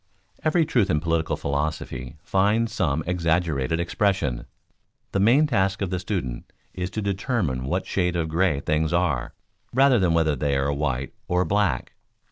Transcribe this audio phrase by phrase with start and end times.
[0.43, 4.47] _Every truth in political philosophy finds some exaggerated expression.
[5.11, 9.35] The main task of the student is to determine what shade of gray things are,
[9.71, 11.91] rather than whether they are white or black.